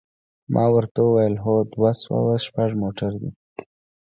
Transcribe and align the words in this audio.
ما 0.53 0.65
ورته 0.75 0.99
وویل: 1.03 1.35
هو، 1.43 1.55
دوه 1.73 1.91
سوه 2.03 2.33
شپږ 2.45 2.69
موټر 2.81 3.11
دی. 3.21 3.31